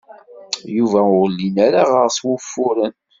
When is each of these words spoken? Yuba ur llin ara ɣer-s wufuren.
Yuba 0.75 0.99
ur 1.19 1.27
llin 1.31 1.57
ara 1.67 1.81
ɣer-s 1.91 2.17
wufuren. 2.25 2.93